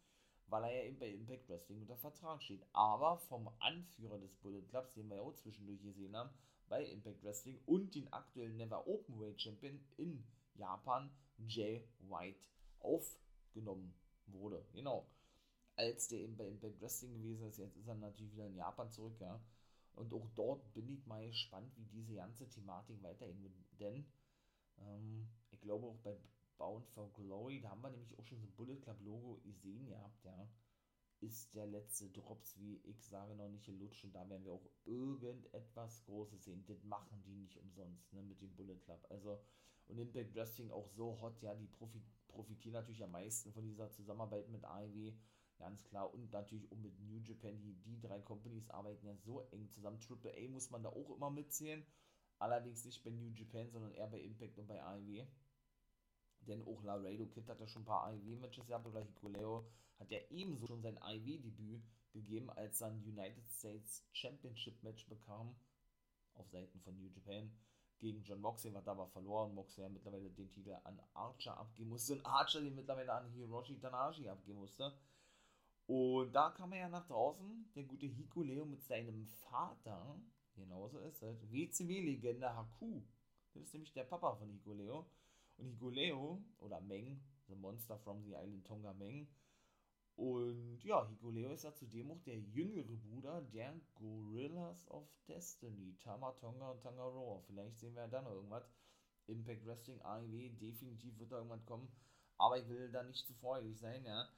[0.47, 2.65] weil er ja eben bei Impact Wrestling unter Vertrag steht.
[2.73, 6.29] Aber vom Anführer des Bullet Clubs, den wir ja auch zwischendurch gesehen haben,
[6.69, 10.23] bei Impact Wrestling und den aktuellen Never Openweight Champion in
[10.55, 11.09] Japan,
[11.47, 12.47] Jay White,
[12.79, 13.93] aufgenommen
[14.27, 14.63] wurde.
[14.73, 15.07] Genau.
[15.79, 18.91] Als der eben bei Impact Wrestling gewesen ist, jetzt ist er natürlich wieder in Japan
[18.91, 19.41] zurück, ja.
[19.93, 23.79] Und auch dort bin ich mal gespannt, wie diese ganze Thematik weitergehen wird.
[23.79, 24.05] Denn
[24.79, 26.17] ähm, ich glaube auch bei
[26.57, 29.87] Bound for Glory, da haben wir nämlich auch schon so ein Bullet Club Logo gesehen
[29.87, 30.49] gehabt, ja.
[31.21, 34.69] Ist der letzte Drops, wie ich sage, noch nicht gelutscht und da werden wir auch
[34.83, 36.65] irgendetwas Großes sehen.
[36.65, 39.05] Das machen die nicht umsonst, ne, mit dem Bullet Club.
[39.09, 39.39] Also,
[39.87, 41.69] und Impact Wrestling auch so hot, ja, die
[42.27, 45.13] profitieren natürlich am meisten von dieser Zusammenarbeit mit AEW
[45.59, 46.13] Ganz klar.
[46.13, 47.61] Und natürlich auch mit New Japan.
[47.61, 49.99] Die, die drei Companies arbeiten ja so eng zusammen.
[49.99, 51.85] Triple A muss man da auch immer mitzählen.
[52.39, 55.27] Allerdings nicht bei New Japan, sondern eher bei Impact und bei AEW.
[56.41, 58.87] Denn auch Laredo Kid hat ja schon ein paar AEW-Matches gehabt.
[58.87, 59.69] Oder Hikuleo
[59.99, 65.55] hat ja ebenso schon sein AEW-Debüt gegeben, als er ein United States Championship Match bekam.
[66.35, 67.51] Auf Seiten von New Japan
[67.99, 69.53] gegen John Moxley, hat aber verloren.
[69.53, 73.77] Moxley ja mittlerweile den Titel an Archer abgeben musste und Archer den mittlerweile an Hiroshi
[73.77, 74.93] Tanahashi abgeben musste.
[75.89, 80.21] Und da kam er ja nach draußen, der gute Hikuleo mit seinem Vater,
[80.53, 83.01] genauso ist es, WCW-Legende Haku.
[83.53, 85.09] Das ist nämlich der Papa von Hikuleo.
[85.57, 89.27] Und Hikuleo, oder Meng, The Monster from the Island Tonga Meng.
[90.15, 96.33] Und ja, Hikuleo ist ja zudem auch der jüngere Bruder der Gorillas of Destiny, Tama
[96.33, 97.41] Tonga und Tangaroa.
[97.47, 98.69] Vielleicht sehen wir ja dann noch irgendwas.
[99.25, 101.91] Impact Wrestling, AEW, definitiv wird da irgendwas kommen.
[102.37, 104.29] Aber ich will da nicht zu freudig sein, ja.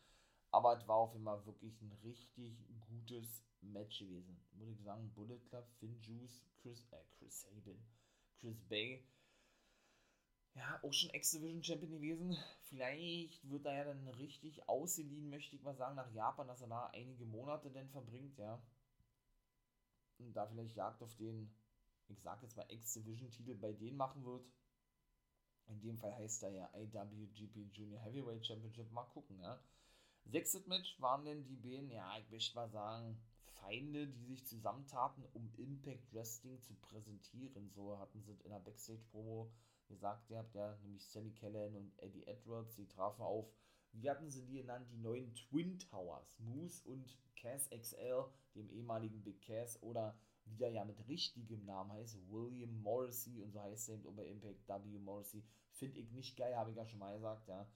[0.52, 4.38] Aber es war auf jeden Fall wirklich ein richtig gutes Match gewesen.
[4.54, 7.82] Muss ich sagen, Bullet Club, Finn Juice, Chris, äh, Chris Sabin,
[8.40, 9.04] Chris Bay.
[10.54, 12.38] Ja, auch schon X-Division Champion gewesen.
[12.64, 16.68] Vielleicht wird er ja dann richtig ausgeliehen, möchte ich mal sagen, nach Japan, dass er
[16.68, 18.62] da einige Monate dann verbringt, ja.
[20.18, 21.54] Und da vielleicht Jagd auf den,
[22.10, 24.46] ich sag jetzt mal, X-Division-Titel bei denen machen wird.
[25.68, 28.92] In dem Fall heißt er ja IWGP Junior Heavyweight Championship.
[28.92, 29.58] Mal gucken, ja.
[30.25, 33.17] Sechstes Match waren denn die beiden, ja, ich möchte mal sagen,
[33.62, 37.69] Feinde, die sich zusammentaten, um Impact Wrestling zu präsentieren.
[37.69, 39.51] So hatten sie in der Backstage-Promo
[39.88, 43.51] gesagt, ihr habt ja nämlich Sammy Callahan und Eddie Edwards, die trafen auf,
[43.93, 49.21] wie hatten sie die genannt, die neuen Twin Towers, Moose und Cass XL, dem ehemaligen
[49.21, 53.89] Big Cass, oder wie er ja mit richtigem Namen heißt, William Morrissey, und so heißt
[53.89, 54.97] er eben bei Impact W.
[54.99, 57.67] Morrissey, finde ich nicht geil, habe ich ja schon mal gesagt, ja.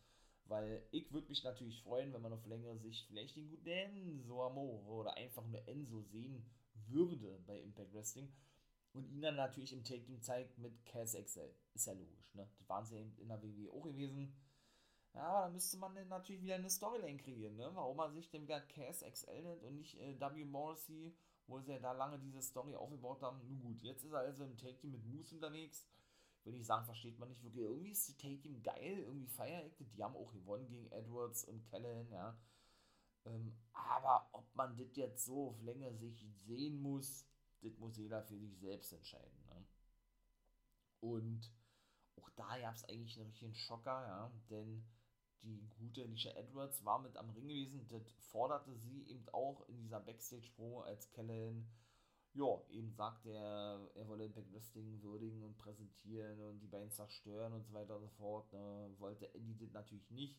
[0.47, 4.45] Weil ich würde mich natürlich freuen, wenn man auf längere Sicht vielleicht den guten Enzo
[4.45, 6.45] Amore oder einfach nur Enzo sehen
[6.87, 8.31] würde bei Impact Wrestling
[8.93, 11.53] und ihn dann natürlich im Take Team zeigt mit Cass XL.
[11.73, 12.47] Ist ja logisch, ne?
[12.57, 14.35] Das waren sie in der WWE auch gewesen.
[15.13, 17.69] Ja, aber da müsste man dann natürlich wieder eine Storyline kreieren, ne?
[17.73, 20.45] Warum man sich denn wieder Cass XL nennt und nicht äh, W.
[20.45, 23.39] Morrissey, wo sie ja da lange diese Story aufgebaut haben.
[23.47, 25.87] Nun gut, jetzt ist er also im Take Team mit Moose unterwegs
[26.45, 27.63] würde ich sagen, versteht man nicht wirklich.
[27.63, 31.65] Irgendwie ist die Take Team geil, irgendwie feier Die haben auch gewonnen gegen Edwards und
[31.65, 32.37] Callahan, ja.
[33.25, 37.25] Ähm, aber ob man das jetzt so auf Länge sich sehen muss,
[37.61, 39.43] das muss jeder für sich selbst entscheiden.
[39.47, 39.65] Ne?
[40.99, 41.51] Und
[42.17, 44.85] auch da gab es eigentlich einen richtigen Schocker, ja, denn
[45.41, 47.87] die gute Alicia Edwards war mit am Ring gewesen.
[47.87, 51.67] Das forderte sie eben auch in dieser Backstage-Promo, als Kellen,
[52.35, 57.53] ja, eben sagte er, er wolle Impact Wrestling würdigen und präsentieren und die beiden zerstören
[57.53, 58.51] und so weiter und so fort.
[58.53, 58.93] Ne?
[58.99, 60.37] Wollte Eddie das natürlich nicht.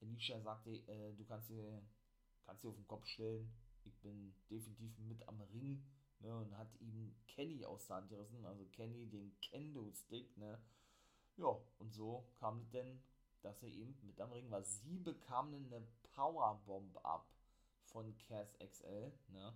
[0.00, 1.82] Alicia sagte, äh, du kannst dir,
[2.44, 3.52] kannst auf den Kopf stellen,
[3.84, 5.82] ich bin definitiv mit am Ring.
[6.20, 6.36] Ne?
[6.36, 10.60] Und hat ihm Kenny aus der Hand gerissen, also Kenny den Kendo-Stick, ne?
[11.36, 13.00] Ja, und so kam es denn
[13.42, 14.62] dass er eben mit am Ring war.
[14.62, 15.82] Sie bekam eine
[16.14, 17.26] Powerbomb ab
[17.84, 19.54] von Cass XL, ne?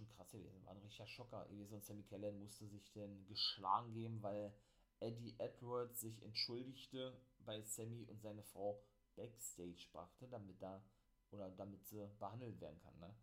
[0.00, 3.92] Schon krass gewesen, war ein richtiger Schocker gewesen und Sammy Kellen musste sich denn geschlagen
[3.92, 4.54] geben, weil
[4.98, 8.82] Eddie Edwards sich entschuldigte bei Sammy und seine Frau
[9.14, 10.82] Backstage brachte, damit da
[11.32, 13.14] oder damit sie behandelt werden kann, ne?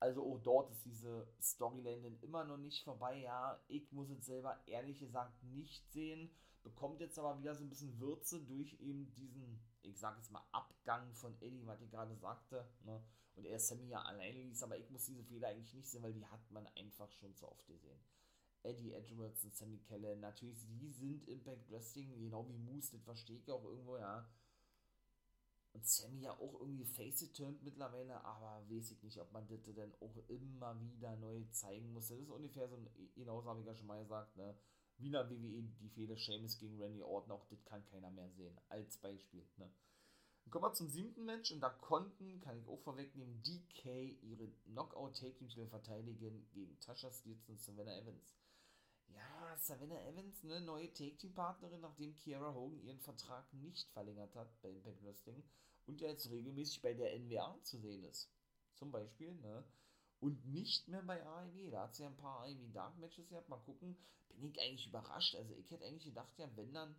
[0.00, 3.18] Also auch dort ist diese Storyline denn immer noch nicht vorbei.
[3.18, 6.30] Ja, ich muss es selber ehrlich gesagt nicht sehen
[6.62, 10.44] bekommt jetzt aber wieder so ein bisschen Würze durch eben diesen, ich sag jetzt mal,
[10.52, 13.02] Abgang von Eddie, was ich gerade sagte, ne?
[13.38, 16.12] Und er Sammy ja alleine ließ, aber ich muss diese Fehler eigentlich nicht sehen, weil
[16.12, 17.98] die hat man einfach schon zu oft gesehen.
[18.64, 23.38] Eddie Edwards und Sammy Keller, natürlich, die sind Impact Wrestling, genau wie Moose, das verstehe
[23.38, 24.28] ich auch irgendwo, ja.
[25.72, 29.62] Und Sammy ja auch irgendwie face turned mittlerweile, aber weiß ich nicht, ob man das
[29.62, 32.08] dann auch immer wieder neu zeigen muss.
[32.08, 32.76] Das ist ungefähr so,
[33.14, 34.58] genauso habe ich ja schon mal gesagt, ne
[34.98, 38.28] wie in der WWE die Fehde Seamus gegen Randy Orton, auch das kann keiner mehr
[38.30, 39.46] sehen, als Beispiel.
[39.56, 39.70] Ne?
[40.50, 45.66] Kommen wir zum siebten Match und da konnten, kann ich auch vorwegnehmen, DK ihre Knockout-Take-Team-Titel
[45.66, 48.34] verteidigen gegen Tasha Steels und Savannah Evans.
[49.08, 54.70] Ja, Savannah Evans, eine neue Take-Team-Partnerin, nachdem Kiara Hogan ihren Vertrag nicht verlängert hat bei
[54.70, 55.42] Impact Wrestling
[55.86, 58.30] und der jetzt regelmäßig bei der NWA zu sehen ist.
[58.74, 59.64] Zum Beispiel, ne?
[60.20, 61.70] und nicht mehr bei AEW.
[61.70, 63.48] Da hat sie ja ein paar AEW Dark Matches gehabt.
[63.48, 63.96] Mal gucken.
[64.34, 65.34] Bin ich eigentlich überrascht.
[65.34, 66.94] Also ich hätte eigentlich gedacht, ja, wenn dann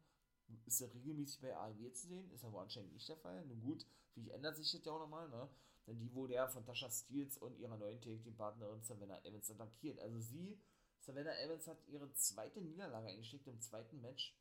[0.65, 2.31] ist er regelmäßig bei AEW zu sehen.
[2.31, 3.45] Ist aber anscheinend nicht der Fall.
[3.45, 3.85] Nun gut,
[4.15, 5.49] wie ändert sich das ja auch nochmal, ne?
[5.87, 9.99] Denn die wurde ja von Tasha Steels und ihrer neuen Take-Team-Partnerin Savannah Evans attackiert.
[9.99, 10.59] Also sie,
[10.99, 14.37] Savannah Evans hat ihre zweite Niederlage eingesteckt im zweiten Match.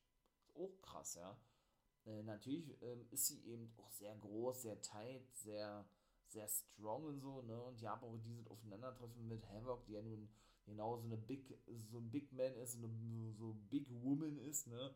[0.55, 1.38] Auch krass, ja.
[2.05, 5.88] Äh, natürlich ähm, ist sie eben auch sehr groß, sehr tight, sehr
[6.29, 7.61] sehr strong und so, ne?
[7.62, 10.29] Und ja, auch dieses Aufeinandertreffen mit Havoc, die ja nun
[10.66, 11.59] genau so eine Big,
[11.90, 12.88] so ein Big Man ist, eine,
[13.38, 14.94] so Big Woman ist, ne?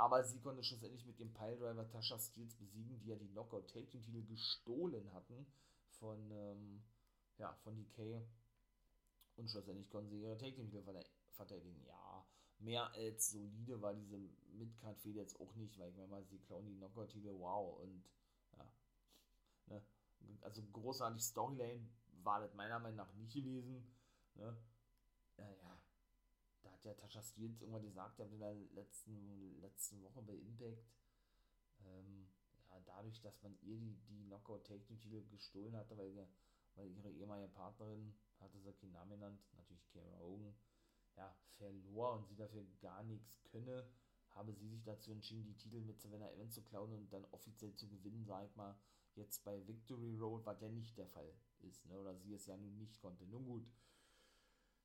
[0.00, 3.86] Aber sie konnte schlussendlich mit dem Piledriver Tasha Steels besiegen, die ja die Knockout Take
[3.86, 5.46] Team Titel gestohlen hatten
[5.90, 6.82] von, ähm,
[7.36, 8.26] ja, von DK.
[9.36, 10.82] Und schlussendlich konnten sie ihre Take Team Titel
[11.32, 11.84] verteidigen.
[11.84, 12.26] Ja,
[12.60, 14.16] mehr als solide war diese
[14.52, 18.02] Midcard-Fehde jetzt auch nicht, weil ich meine mal, sie klauen die Knockout Titel, wow, und
[18.56, 18.72] ja,
[19.66, 19.82] ne?
[20.40, 21.86] also großartig Storyline
[22.22, 23.84] war das meiner Meinung nach nicht gewesen.
[24.34, 24.56] Ne?
[25.36, 25.79] Ja, ja.
[26.62, 30.84] Da hat ja Tasha Steels irgendwann gesagt, ja, in der letzten, letzten Woche bei Impact,
[31.84, 32.28] ähm,
[32.70, 36.28] ja, dadurch, dass man ihr die, die Knockout Take Titel gestohlen hatte, weil,
[36.74, 40.54] weil ihre ehemalige Partnerin, hatte sie keinen Namen genannt, natürlich Kara Hogan,
[41.16, 43.86] ja, verlor und sie dafür gar nichts könne,
[44.30, 47.74] habe sie sich dazu entschieden, die Titel mit Savannah Evans zu klauen und dann offiziell
[47.74, 48.78] zu gewinnen, sag ich mal,
[49.16, 51.98] jetzt bei Victory Road, was ja nicht der Fall ist, ne?
[51.98, 53.26] oder sie es ja nun nicht konnte.
[53.26, 53.66] Nun gut.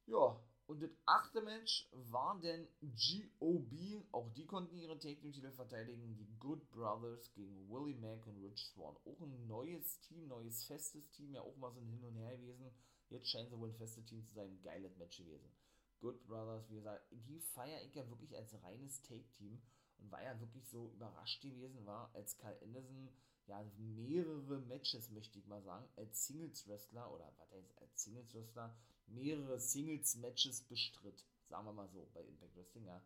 [0.07, 4.04] Ja, und das achte Match war denn GOB.
[4.12, 6.15] Auch die konnten ihre Take-Titel verteidigen.
[6.15, 8.97] Die Good Brothers gegen Willie Mack und Rich Swan.
[9.06, 11.34] Auch ein neues Team, neues festes Team.
[11.34, 12.71] Ja, auch mal so ein Hin und Her gewesen.
[13.10, 14.49] Jetzt scheinen sie wohl ein festes Team zu sein.
[14.49, 15.51] Ein geiles Match gewesen.
[15.99, 19.62] Good Brothers, wie gesagt, die feiere ich ja wirklich als reines Take-Team.
[19.99, 23.10] Und war ja wirklich so überrascht gewesen, war, als Kyle Anderson
[23.47, 28.75] ja, mehrere Matches, möchte ich mal sagen, als Singles-Wrestler oder was heißt als Singles-Wrestler,
[29.08, 31.25] mehrere Singles-Matches bestritt.
[31.47, 33.01] Sagen wir mal so, bei Impact Wrestling, ja.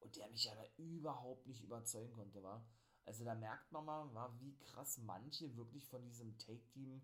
[0.00, 2.64] Und der mich ja da überhaupt nicht überzeugen konnte, war.
[3.04, 7.00] Also da merkt man mal, war, wie krass manche wirklich von diesem Take-Team,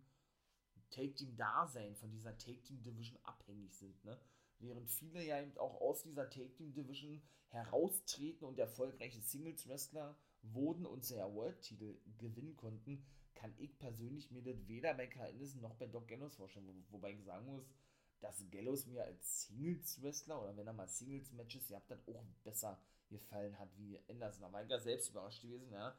[0.91, 4.21] Take-Team-Dasein, von dieser Take-Team-Division abhängig sind, ne?
[4.59, 10.17] Während viele ja eben auch aus dieser Take-Team-Division heraustreten und erfolgreiche Singles-Wrestler
[10.53, 13.05] wurden und sehr World-Titel gewinnen konnten,
[13.35, 16.67] kann ich persönlich mir das weder bei Kyle noch bei Doc Gallows vorstellen.
[16.67, 17.69] Wo, wobei ich sagen muss,
[18.21, 23.59] dass Gallows mir als Singles-Wrestler oder wenn er mal Singles-Matches gehabt hat, auch besser gefallen
[23.59, 24.43] hat wie Anderson.
[24.43, 25.97] Da war ich ja selbst überrascht gewesen, ja,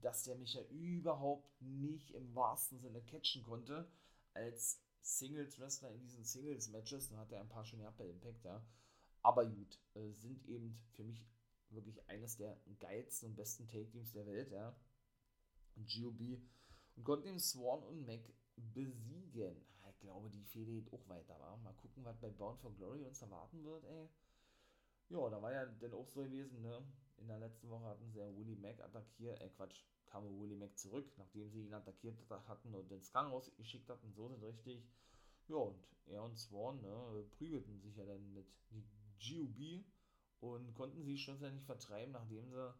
[0.00, 3.88] dass der mich ja überhaupt nicht im wahrsten Sinne catchen konnte
[4.34, 7.08] als Singles-Wrestler in diesen Singles-Matches.
[7.08, 8.64] Da hat er ein paar gehabt bei Impact, ja.
[9.22, 11.26] Aber gut, äh, sind eben für mich
[11.76, 14.74] wirklich eines der geilsten und besten Take-Teams der Welt, ja.
[15.76, 16.40] GOB.
[16.96, 18.20] Und konnten den Swan und Mac
[18.56, 19.64] besiegen.
[19.82, 21.56] Ah, ich glaube, die Fehde geht auch weiter, war.
[21.58, 24.08] Mal gucken, was bei Bound for Glory uns erwarten wird, ey.
[25.10, 26.82] Ja, da war ja dann auch so gewesen, ne?
[27.18, 30.78] in der letzten Woche hatten sie ja Willie Mack attackiert, äh Quatsch, kam Willie Mack
[30.78, 34.84] zurück, nachdem sie ihn attackiert hatten und ins Krankenhaus geschickt hatten, so sind richtig.
[35.48, 38.84] Ja, und er und Swan ne, prügelten sich ja dann mit die
[39.20, 39.84] GUB
[40.40, 42.74] und konnten sie schlussendlich vertreiben, nachdem sie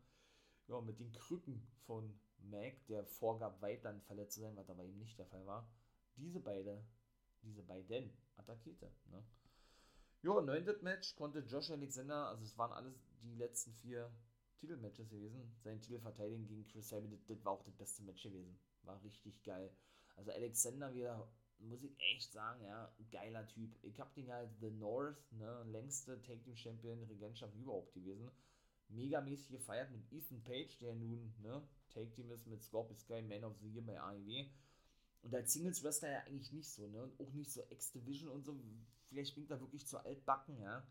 [0.68, 4.98] ja, mit den Krücken von Mac, der vorgab, weiterhin verletzt zu sein, was aber eben
[4.98, 5.68] nicht der Fall war,
[6.16, 6.84] diese beide,
[7.42, 8.90] diese beiden attackierte.
[9.10, 9.24] Ne?
[10.22, 14.10] Ja, neuntes Match konnte Josh Alexander, also es waren alles die letzten vier
[14.58, 18.22] Titelmatches gewesen, seinen Titel verteidigen gegen Chris Sabin, das, das war auch das beste Match
[18.22, 18.58] gewesen.
[18.82, 19.70] War richtig geil.
[20.16, 21.28] Also Alexander wieder,
[21.60, 23.76] muss ich echt sagen, ja, geiler Typ.
[23.82, 28.30] Ich hab den ja als The North, ne, längste Take Team Champion Regentschaft überhaupt gewesen.
[28.88, 33.44] Megamäßig gefeiert mit Ethan Page, der nun, ne, Take Team ist mit Scorpio Sky, Man
[33.44, 34.46] of the Year bei AEW.
[35.22, 38.44] Und als Singles Wrestler ja eigentlich nicht so, ne, und auch nicht so X-Division und
[38.44, 38.56] so.
[39.08, 40.86] Vielleicht bin ich da wirklich zu altbacken, ja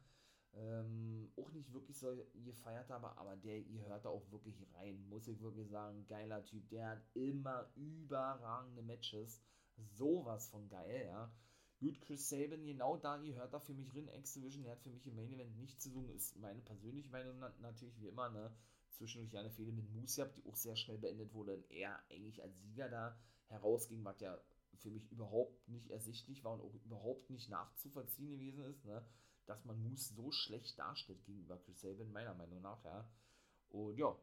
[0.58, 2.08] ähm, auch nicht wirklich so
[2.46, 6.44] gefeiert habe, aber der, ihr hört da auch wirklich rein, muss ich wirklich sagen, geiler
[6.46, 9.42] Typ, der hat immer überragende Matches,
[9.78, 11.32] sowas von geil, ja.
[11.80, 14.90] Gut, Chris Sabin, genau da, ihr hört da für mich drin, X-Division, der hat für
[14.90, 18.56] mich im Main Event nicht zu suchen, ist meine persönliche Meinung natürlich wie immer, ne,
[18.92, 19.86] zwischendurch eine Fehde mit
[20.16, 24.20] gehabt, die auch sehr schnell beendet wurde und er eigentlich als Sieger da herausging, was
[24.22, 24.40] ja
[24.78, 29.06] für mich überhaupt nicht ersichtlich war und auch überhaupt nicht nachzuvollziehen gewesen ist, ne,
[29.46, 33.10] dass man Moose so schlecht darstellt gegenüber Chris Sabin, meiner Meinung nach, ja.
[33.70, 34.18] Und ja,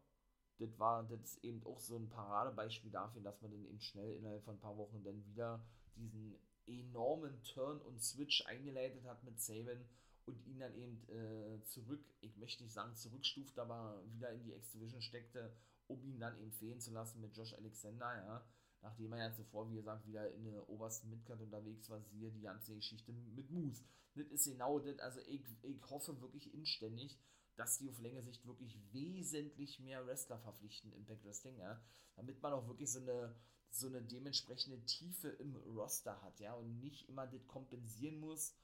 [0.59, 4.45] das war das eben auch so ein Paradebeispiel dafür, dass man dann eben schnell innerhalb
[4.45, 5.65] von ein paar Wochen dann wieder
[5.97, 6.37] diesen
[6.67, 9.85] enormen Turn und Switch eingeleitet hat mit Sabin
[10.27, 14.53] und ihn dann eben äh, zurück, ich möchte nicht sagen zurückstuft, aber wieder in die
[14.53, 15.53] X-Division steckte,
[15.89, 18.47] um ihn dann eben fehlen zu lassen mit Josh Alexander, ja
[18.83, 22.43] nachdem er ja zuvor, wie gesagt, wieder in der obersten Midcard unterwegs war, siehe die
[22.43, 23.85] ganze Geschichte mit Moose.
[24.15, 27.19] Das ist genau das, also ich, ich hoffe wirklich inständig,
[27.57, 31.81] dass die auf längere Sicht wirklich wesentlich mehr Wrestler verpflichten, Impact Wrestling, ja,
[32.17, 33.35] damit man auch wirklich so eine,
[33.71, 38.55] so eine dementsprechende Tiefe im Roster hat, ja, und nicht immer das kompensieren muss,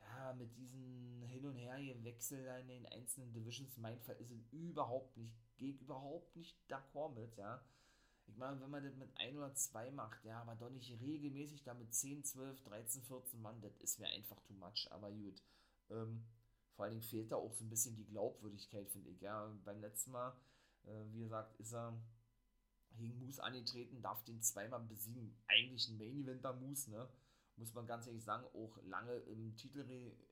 [0.00, 5.16] ja, mit diesen Hin- und Her Wechsel in den einzelnen Divisions, mein Fall ist überhaupt
[5.16, 7.64] nicht, geht überhaupt nicht d'accord mit, ja,
[8.28, 11.62] ich meine, wenn man das mit ein oder zwei macht, ja, aber doch nicht regelmäßig
[11.62, 15.42] damit 10, 12, 13, 14 Mann, das ist mir einfach too much, aber gut.
[15.90, 16.24] Ähm,
[16.76, 19.50] vor allen Dingen fehlt da auch so ein bisschen die Glaubwürdigkeit, finde ich, ja.
[19.64, 20.36] Beim letzten Mal,
[20.84, 21.98] äh, wie gesagt, ist er
[22.96, 25.36] gegen Moose angetreten, darf den zweimal besiegen.
[25.48, 27.08] Eigentlich ein Main Eventer Moose, ne?
[27.56, 29.80] Muss man ganz ehrlich sagen, auch lange im Titel,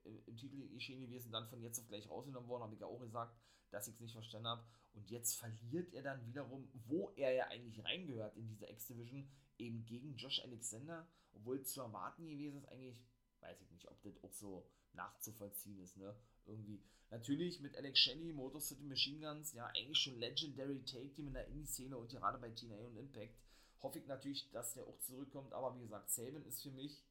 [0.04, 3.00] im Titel geschehen gewesen, dann von jetzt auf gleich rausgenommen worden, habe ich ja auch
[3.00, 3.34] gesagt,
[3.70, 4.64] dass ich es nicht verstanden habe.
[4.92, 9.26] Und jetzt verliert er dann wiederum, wo er ja eigentlich reingehört in diese X-Division,
[9.56, 13.02] eben gegen Josh Alexander, obwohl zu erwarten gewesen ist, eigentlich,
[13.40, 16.14] weiß ich nicht, ob das auch so nachzuvollziehen ist, ne?
[16.46, 16.82] Irgendwie.
[17.10, 21.34] Natürlich mit Alex Shelley, Motor City Machine Guns, ja, eigentlich schon Legendary Take Team in
[21.34, 23.38] der Indie-Szene und gerade bei TNA und Impact.
[23.82, 27.04] Hoffe ich natürlich, dass der auch zurückkommt, aber wie gesagt, Sabin ist für mich,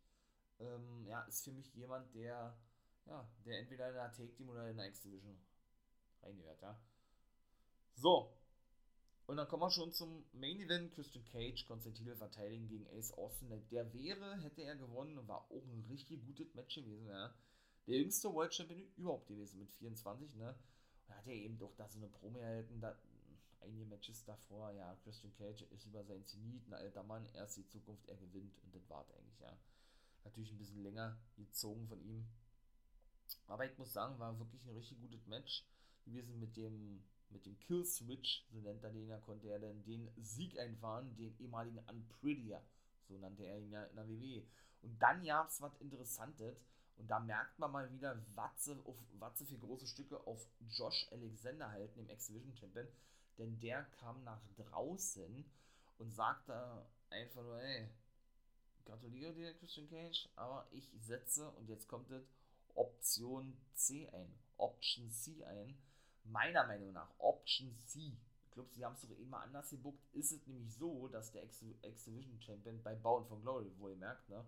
[0.60, 2.58] ähm, ja, ist für mich jemand, der,
[3.06, 5.38] ja, der entweder in der Take Team oder in der X-Division
[6.22, 6.80] reingehört, ja.
[7.96, 8.36] So.
[9.26, 10.94] Und dann kommen wir schon zum Main Event.
[10.94, 13.50] Christian Cage konnte den Titel verteidigen gegen Ace Austin.
[13.72, 17.34] Der wäre, hätte er gewonnen, war auch ein richtig gutes Match gewesen, ja.
[17.88, 20.56] Der jüngste World Champion überhaupt gewesen mit 24, ne.
[21.08, 22.98] Und hat er eben doch da so eine Promo erhalten, da
[23.62, 27.68] einige Matches davor, ja, Christian Cage ist über sein Zenit, ein alter Mann, erst die
[27.68, 29.58] Zukunft, er gewinnt und das war eigentlich, ja.
[30.24, 32.26] Natürlich ein bisschen länger gezogen von ihm.
[33.48, 35.66] Aber ich muss sagen, war wirklich ein richtig gutes Match
[36.06, 39.84] gewesen mit dem mit dem Kill Switch, so nennt er den ja, konnte er dann
[39.84, 42.62] den Sieg einfahren, den ehemaligen Unprettier,
[43.08, 44.44] so nannte er ihn ja in der WWE.
[44.84, 46.64] Und dann gab es was Interessantes
[46.98, 48.96] und da merkt man mal wieder, was sie, auf,
[49.46, 52.88] für große Stücke auf Josh Alexander halten, dem X-Division Champion,
[53.38, 55.46] denn der kam nach draußen
[55.98, 57.90] und sagte einfach nur, ey,
[58.86, 62.24] gratuliere dir, Christian Cage, aber ich setze, und jetzt kommt es,
[62.76, 65.78] Option C ein, Option C ein,
[66.26, 68.14] meiner Meinung nach Option C.
[68.46, 70.00] Ich glaube, sie haben es doch eben mal anders gebuckt.
[70.14, 74.30] Ist es nämlich so, dass der X-Division Champion bei Bound for Glory, wo ihr merkt,
[74.30, 74.46] ne,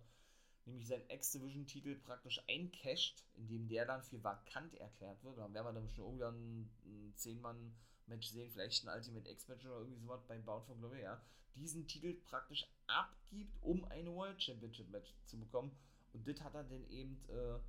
[0.65, 5.38] nämlich seinen X-Division-Titel praktisch eincasht, indem der dann für vakant erklärt wird.
[5.38, 9.99] Dann werden wir dann schon irgendwann ein 10-Mann-Match sehen, vielleicht ein Ultimate X-Match oder irgendwie
[9.99, 11.22] sowas bei Bound for Glory, ja.
[11.55, 15.72] Diesen Titel praktisch abgibt, um ein World Championship-Match zu bekommen.
[16.13, 17.59] Und das hat er dann eben, äh,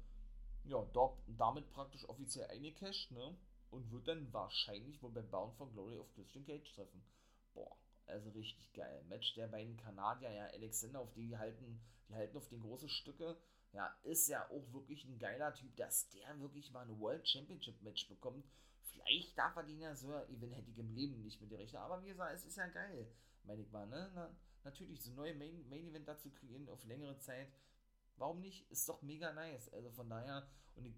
[0.68, 0.88] ja,
[1.26, 3.36] damit praktisch offiziell eingecasht, ne
[3.70, 7.02] und wird dann wahrscheinlich wohl bei Bound for Glory auf Christian Cage treffen.
[7.54, 7.76] Boah,
[8.06, 9.04] also richtig geil.
[9.08, 13.36] Match der beiden Kanadier, ja, Alexander, auf die halten, die halten auf den großen Stücke.
[13.72, 17.82] Ja, ist ja auch wirklich ein geiler Typ, dass der wirklich mal ein World Championship
[17.82, 18.44] Match bekommt
[18.96, 21.82] Vielleicht darf er den ja so, wenn hätte ich im Leben nicht mit dir rechnen.
[21.82, 23.06] Aber wie gesagt, es ist ja geil,
[23.44, 24.10] meine ich mal, ne?
[24.14, 24.34] Na,
[24.64, 27.48] natürlich, so neue Main, Main Event dazu kreieren auf längere Zeit.
[28.16, 28.70] Warum nicht?
[28.70, 29.72] Ist doch mega nice.
[29.72, 30.94] Also von daher, und ich,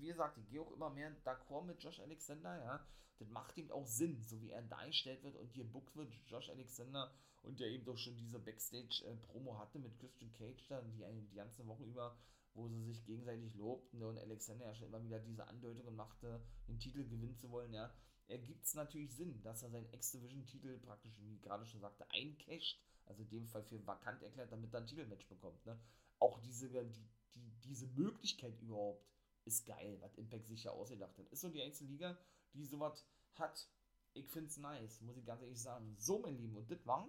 [0.00, 2.86] wie gesagt, ich gehe auch immer mehr d'accord mit Josh Alexander, ja.
[3.18, 6.50] Das macht ihm auch Sinn, so wie er dargestellt wird und hier Book wird, Josh
[6.50, 11.34] Alexander und der eben doch schon diese Backstage-Promo hatte mit Christian Cage da, die, die
[11.34, 12.16] ganze Woche über,
[12.54, 16.78] wo sie sich gegenseitig lobten und Alexander ja schon immer wieder diese Andeutungen machte, den
[16.78, 17.92] Titel gewinnen zu wollen, ja.
[18.28, 23.22] Ergibt es natürlich Sinn, dass er seinen X-Division-Titel praktisch, wie gerade schon sagte, eincasht, also
[23.22, 25.80] in dem Fall für vakant erklärt, damit er ein Titelmatch bekommt, ne.
[26.18, 29.02] Auch diese, die, die, diese Möglichkeit überhaupt
[29.48, 31.28] ist geil, was Impact sich ja ausgedacht hat.
[31.28, 32.16] Ist so die einzige Liga,
[32.54, 33.68] die sowas hat.
[34.14, 35.96] Ich find's nice, muss ich ganz ehrlich sagen.
[35.98, 37.08] So, mein Lieben, und das war's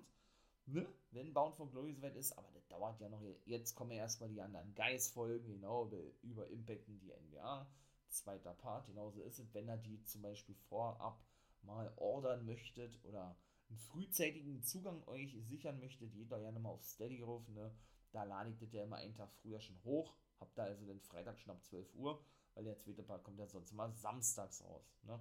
[0.66, 3.22] ne, wenn Bound for Glory soweit ist, aber das dauert ja noch.
[3.46, 7.68] Jetzt kommen ja erstmal die anderen Geist-Folgen, genau, über Impact in die NBA.
[8.08, 11.24] Zweiter Part, genauso ist es, wenn er die zum Beispiel vorab
[11.62, 13.38] mal ordern möchtet oder
[13.70, 17.72] einen frühzeitigen Zugang euch sichern möchtet, geht da gerne mal auf Steady ruf, ne?
[18.12, 20.16] Da lade ich das ja immer einen Tag früher schon hoch.
[20.40, 22.24] Habt da also den Freitag schon ab 12 Uhr,
[22.54, 25.20] weil der zweite Part kommt ja sonst immer samstags raus, ne?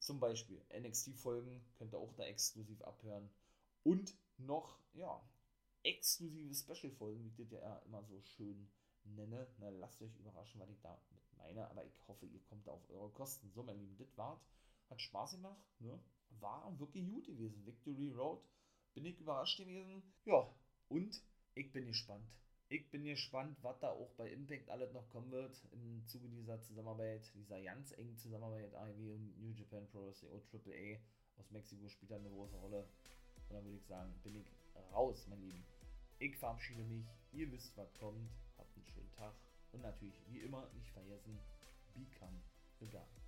[0.00, 3.28] Zum Beispiel NXT-Folgen könnt ihr auch da exklusiv abhören.
[3.82, 5.20] Und noch, ja,
[5.82, 8.70] exklusive Special-Folgen, wie ich das ja immer so schön
[9.04, 9.48] nenne.
[9.58, 12.72] Na, lasst euch überraschen, was ich da mit meine, aber ich hoffe, ihr kommt da
[12.72, 13.50] auf eure Kosten.
[13.50, 14.40] So, mein Lieben, das wart.
[14.90, 15.98] Hat Spaß gemacht, ne?
[16.40, 17.66] War wirklich gut gewesen.
[17.66, 18.42] Victory Road.
[18.94, 20.02] Bin ich überrascht gewesen.
[20.24, 20.48] Ja,
[20.88, 21.22] und
[21.54, 22.28] ich bin gespannt.
[22.70, 26.60] Ich bin gespannt, was da auch bei Impact alles noch kommen wird im Zuge dieser
[26.60, 30.98] Zusammenarbeit, dieser ganz engen Zusammenarbeit AEW und New Japan Pro Wrestling AAA
[31.38, 32.86] aus Mexiko spielt da eine große Rolle.
[33.48, 34.46] Und dann würde ich sagen, bin ich
[34.92, 35.64] raus, mein Lieben.
[36.18, 37.06] Ich verabschiede mich.
[37.32, 38.28] Ihr wisst, was kommt.
[38.58, 39.34] Habt einen schönen Tag.
[39.72, 41.38] Und natürlich, wie immer, nicht vergessen,
[41.94, 42.42] become
[42.80, 43.27] the guy.